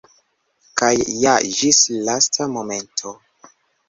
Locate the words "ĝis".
1.57-1.81